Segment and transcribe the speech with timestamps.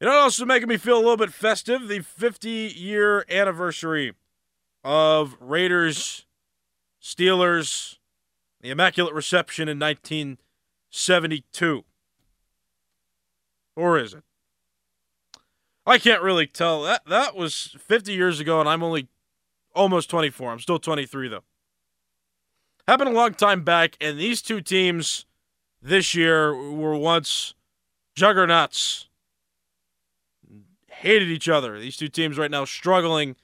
[0.00, 1.86] You know is making me feel a little bit festive?
[1.88, 4.12] The 50 year anniversary
[4.82, 6.26] of Raiders
[7.00, 7.98] Steelers,
[8.60, 11.84] the Immaculate Reception in 1972.
[13.76, 14.22] Or is it?
[15.86, 16.82] I can't really tell.
[16.82, 19.08] That that was 50 years ago, and I'm only
[19.74, 20.52] almost 24.
[20.52, 21.44] I'm still 23 though.
[22.88, 25.26] Happened a long time back, and these two teams
[25.82, 27.52] this year were once
[28.14, 29.08] juggernauts.
[30.98, 31.78] Hated each other.
[31.78, 33.36] These two teams right now struggling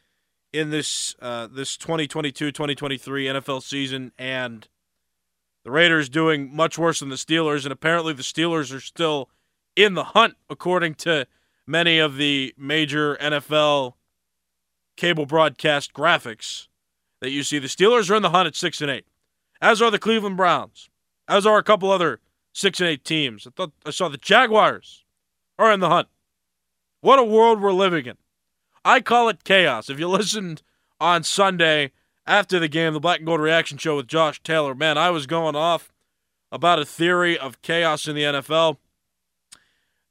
[0.53, 4.67] in this uh, this 2022-2023 NFL season, and
[5.65, 9.29] the Raiders doing much worse than the Steelers, and apparently the Steelers are still
[9.77, 11.27] in the hunt, according to
[11.67, 13.95] many of the major NFL
[14.97, 16.69] cable broadcast graphics
[17.21, 17.59] that you see.
[17.59, 19.07] The Steelers are in the hunt at six and eight,
[19.61, 20.91] as are the Cleveland Browns,
[21.29, 22.21] as are a couple other
[22.53, 23.47] six and eight teams.
[23.47, 25.05] I thought I saw the Jaguars
[25.59, 26.09] are in the hunt.
[27.01, 28.17] What a world we're living in.
[28.85, 29.89] I call it chaos.
[29.89, 30.63] If you listened
[31.01, 31.93] on Sunday
[32.27, 35.27] after the game, the Black and Gold Reaction Show with Josh Taylor, man, I was
[35.27, 35.93] going off
[36.53, 38.77] about a theory of chaos in the NFL.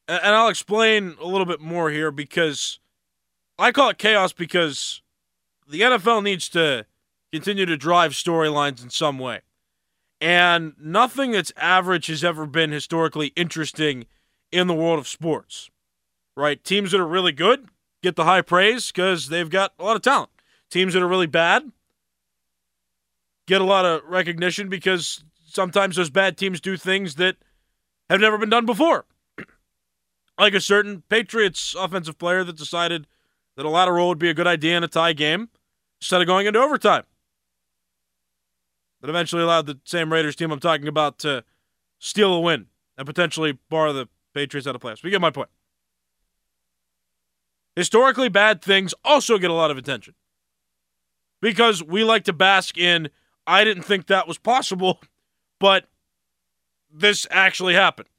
[0.08, 2.80] And I'll explain a little bit more here because
[3.59, 5.02] I call it chaos because
[5.68, 6.86] the NFL needs to
[7.31, 9.42] continue to drive storylines in some way.
[10.20, 14.06] And nothing that's average has ever been historically interesting
[14.52, 15.70] in the world of sports.
[16.40, 16.64] Right?
[16.64, 17.68] Teams that are really good
[18.02, 20.30] get the high praise because they've got a lot of talent.
[20.72, 21.70] Teams that are really bad
[23.46, 27.36] get a lot of recognition because sometimes those bad teams do things that
[28.09, 29.06] have never been done before
[30.40, 33.06] like a certain Patriots offensive player that decided
[33.58, 35.50] that a lateral would be a good idea in a tie game
[36.00, 37.03] instead of going into overtime.
[39.02, 41.44] That eventually allowed the same Raiders team I'm talking about to
[41.97, 45.03] steal a win and potentially bar the Patriots out of playoffs.
[45.03, 45.50] We get my point.
[47.79, 50.13] Historically, bad things also get a lot of attention
[51.41, 53.07] because we like to bask in,
[53.47, 55.00] I didn't think that was possible,
[55.62, 55.85] but
[56.94, 58.09] this actually happened.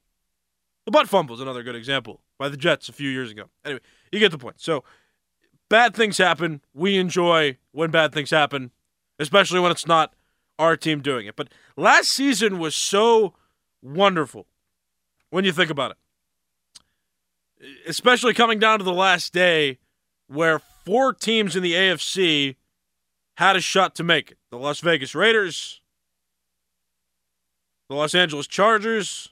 [0.86, 3.50] The butt fumble is another good example by the Jets a few years ago.
[3.62, 4.62] Anyway, you get the point.
[4.62, 4.82] So
[5.68, 6.62] bad things happen.
[6.72, 8.70] We enjoy when bad things happen,
[9.18, 10.14] especially when it's not
[10.58, 11.36] our team doing it.
[11.36, 13.34] But last season was so
[13.82, 14.46] wonderful
[15.28, 15.98] when you think about it.
[17.86, 19.78] Especially coming down to the last day
[20.28, 22.56] where four teams in the AFC
[23.34, 24.38] had a shot to make it.
[24.50, 25.80] The Las Vegas Raiders,
[27.88, 29.30] the Los Angeles Chargers,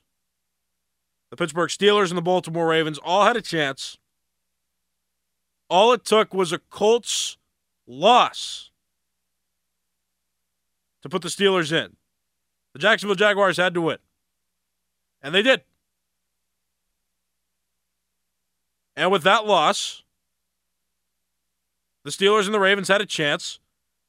[1.30, 3.98] the Pittsburgh Steelers and the Baltimore Ravens all had a chance.
[5.68, 7.36] All it took was a Colts
[7.86, 8.70] loss
[11.02, 11.96] to put the Steelers in.
[12.72, 13.98] The Jacksonville Jaguars had to win.
[15.22, 15.62] And they did.
[18.98, 20.02] And with that loss,
[22.02, 23.60] the Steelers and the Ravens had a chance.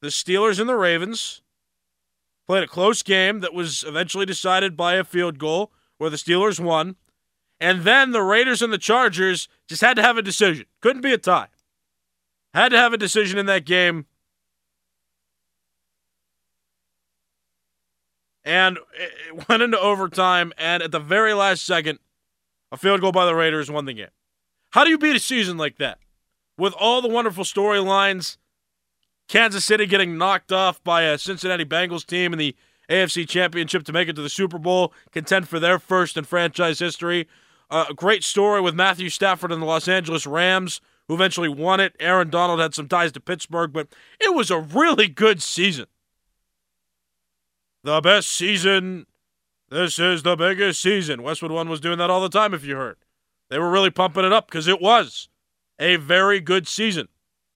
[0.01, 1.43] The Steelers and the Ravens
[2.47, 6.59] played a close game that was eventually decided by a field goal where the Steelers
[6.59, 6.95] won.
[7.59, 10.65] And then the Raiders and the Chargers just had to have a decision.
[10.81, 11.49] Couldn't be a tie.
[12.55, 14.07] Had to have a decision in that game.
[18.43, 21.99] And it went into overtime, and at the very last second,
[22.71, 24.07] a field goal by the Raiders won the game.
[24.71, 25.99] How do you beat a season like that?
[26.57, 28.37] With all the wonderful storylines,
[29.27, 32.55] Kansas City getting knocked off by a Cincinnati Bengals team in the
[32.89, 36.79] AFC Championship to make it to the Super Bowl, contend for their first in franchise
[36.79, 37.27] history.
[37.69, 41.79] Uh, a great story with Matthew Stafford and the Los Angeles Rams, who eventually won
[41.79, 41.95] it.
[41.99, 43.87] Aaron Donald had some ties to Pittsburgh, but
[44.19, 45.85] it was a really good season.
[47.83, 49.05] The best season.
[49.69, 51.21] This is the biggest season.
[51.21, 52.97] Westwood One was doing that all the time, if you heard.
[53.49, 55.27] They were really pumping it up because it was
[55.79, 57.07] a very good season.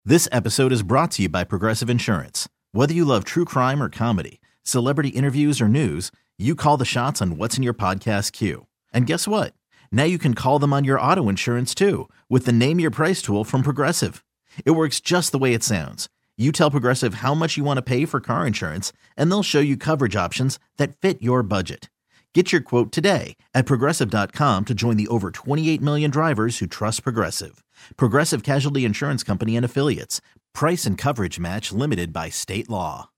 [0.03, 2.49] This episode is brought to you by Progressive Insurance.
[2.71, 7.21] Whether you love true crime or comedy, celebrity interviews or news, you call the shots
[7.21, 8.65] on what's in your podcast queue.
[8.91, 9.53] And guess what?
[9.91, 13.21] Now you can call them on your auto insurance too with the Name Your Price
[13.21, 14.25] tool from Progressive.
[14.65, 16.09] It works just the way it sounds.
[16.37, 19.59] You tell Progressive how much you want to pay for car insurance, and they'll show
[19.59, 21.89] you coverage options that fit your budget.
[22.33, 27.03] Get your quote today at progressive.com to join the over 28 million drivers who trust
[27.03, 27.63] Progressive.
[27.95, 30.19] Progressive Casualty Insurance Company and Affiliates.
[30.51, 33.11] Price and coverage match limited by state law.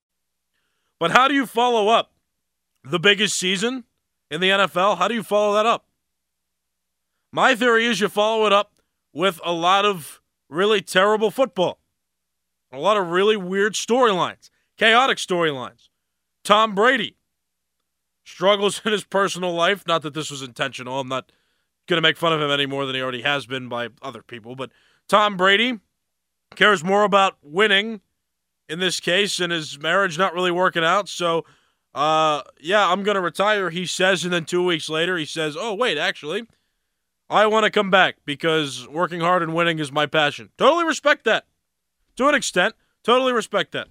[1.00, 2.12] But how do you follow up
[2.84, 3.86] the biggest season
[4.30, 4.98] in the NFL?
[4.98, 5.86] How do you follow that up?
[7.32, 8.74] My theory is you follow it up
[9.14, 10.20] with a lot of
[10.50, 11.80] really terrible football,
[12.72, 15.88] a lot of really weird storylines, chaotic storylines.
[16.44, 17.16] Tom Brady
[18.25, 19.88] struggles in his personal life.
[19.88, 21.00] Not that this was intentional.
[21.00, 21.31] I'm not
[21.88, 24.22] going to make fun of him any more than he already has been by other
[24.22, 24.56] people.
[24.56, 24.72] But
[25.07, 25.80] Tom Brady
[26.56, 28.01] cares more about winning
[28.68, 31.07] in this case and his marriage not really working out.
[31.07, 31.45] So,
[31.94, 34.24] uh, yeah, I'm going to retire, he says.
[34.24, 36.44] And then two weeks later, he says, oh, wait, actually,
[37.30, 40.50] I want to come back because working hard and winning is my passion.
[40.57, 41.45] Totally respect that.
[42.18, 43.88] To an extent, totally respect that.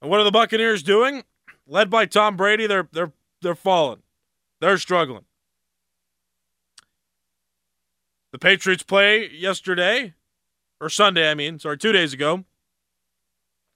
[0.00, 1.22] And what are the Buccaneers doing?
[1.66, 3.12] Led by Tom Brady, they're they're
[3.42, 4.02] they're falling.
[4.60, 5.24] They're struggling.
[8.30, 10.14] The Patriots play yesterday,
[10.80, 12.44] or Sunday, I mean, sorry, two days ago.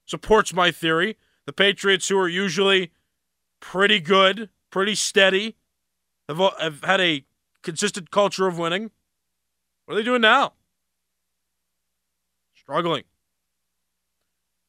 [0.07, 1.19] Supports my theory.
[1.45, 2.93] The Patriots, who are usually
[3.61, 5.57] pretty good, pretty steady,
[6.29, 7.25] have, have had a
[7.63, 8.93] consistent culture of winning.
[9.85, 10.55] What are they doing now?
[12.55, 13.05] Struggling.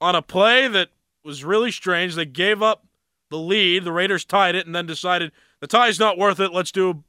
[0.01, 0.89] On a play that
[1.23, 2.86] was really strange, they gave up
[3.29, 3.83] the lead.
[3.83, 6.53] The Raiders tied it and then decided the tie's not worth it.
[6.53, 7.03] Let's do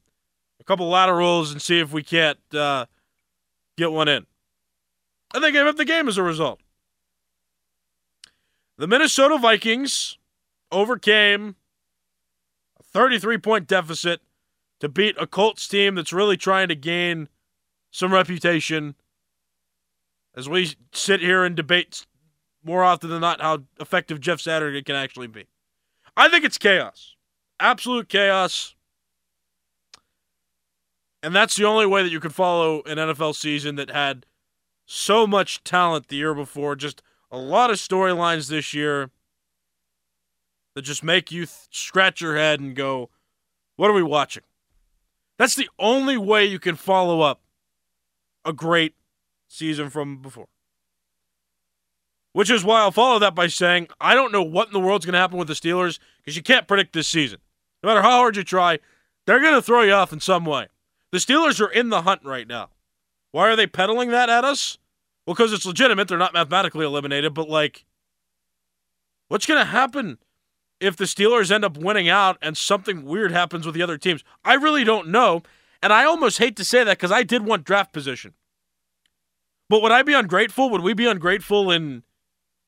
[0.59, 2.85] a couple laterals and see if we can't uh,
[3.77, 4.25] get one in.
[5.33, 6.59] And they gave up the game as a result.
[8.77, 10.17] The Minnesota Vikings
[10.71, 11.55] overcame
[12.79, 14.21] a 33 point deficit
[14.79, 17.27] to beat a Colts team that's really trying to gain
[17.91, 18.95] some reputation
[20.35, 22.05] as we sit here and debate
[22.63, 25.45] more often than not how effective Jeff Saturday can actually be.
[26.19, 27.15] I think it's chaos.
[27.61, 28.75] Absolute chaos.
[31.23, 34.25] And that's the only way that you can follow an NFL season that had
[34.85, 36.75] so much talent the year before.
[36.75, 37.01] Just
[37.31, 39.11] a lot of storylines this year
[40.75, 43.09] that just make you th- scratch your head and go,
[43.77, 44.43] what are we watching?
[45.37, 47.39] That's the only way you can follow up
[48.43, 48.93] a great
[49.47, 50.49] season from before.
[52.33, 55.05] Which is why I'll follow that by saying I don't know what in the world's
[55.05, 57.39] going to happen with the Steelers because you can't predict this season.
[57.81, 58.79] No matter how hard you try,
[59.25, 60.67] they're going to throw you off in some way.
[61.11, 62.69] The Steelers are in the hunt right now.
[63.31, 64.77] Why are they peddling that at us?
[65.25, 66.07] Well, because it's legitimate.
[66.07, 67.85] They're not mathematically eliminated, but like,
[69.27, 70.17] what's going to happen
[70.79, 74.23] if the Steelers end up winning out and something weird happens with the other teams?
[74.43, 75.43] I really don't know.
[75.81, 78.33] And I almost hate to say that because I did want draft position.
[79.69, 80.69] But would I be ungrateful?
[80.71, 82.03] Would we be ungrateful in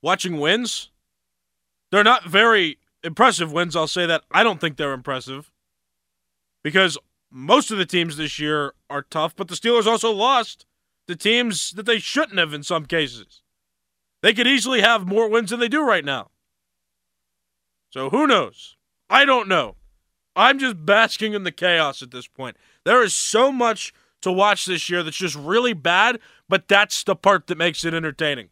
[0.01, 0.89] watching wins.
[1.91, 4.23] They're not very impressive wins, I'll say that.
[4.31, 5.51] I don't think they're impressive
[6.63, 6.97] because
[7.29, 10.65] most of the teams this year are tough, but the Steelers also lost
[11.07, 13.41] to teams that they shouldn't have in some cases.
[14.21, 16.29] They could easily have more wins than they do right now.
[17.89, 18.77] So who knows?
[19.09, 19.75] I don't know.
[20.35, 22.55] I'm just basking in the chaos at this point.
[22.85, 27.15] There is so much to watch this year that's just really bad, but that's the
[27.15, 28.49] part that makes it entertaining.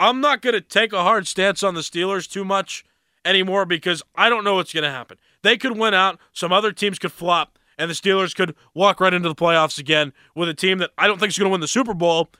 [0.00, 2.86] I'm not going to take a hard stance on the Steelers too much
[3.22, 5.18] anymore because I don't know what's going to happen.
[5.42, 9.12] They could win out, some other teams could flop, and the Steelers could walk right
[9.12, 11.60] into the playoffs again with a team that I don't think is going to win
[11.60, 12.30] the Super Bowl.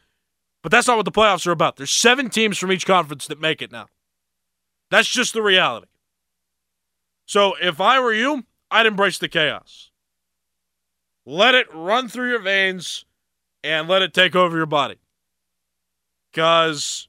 [0.63, 1.77] But that's not what the playoffs are about.
[1.77, 3.89] There's seven teams from each conference that make it now.
[4.91, 5.87] That's just the reality.
[7.27, 9.91] So if I were you, I'd embrace the chaos.
[11.27, 13.05] Let it run through your veins
[13.63, 14.97] and let it take over your body.
[16.33, 17.09] Because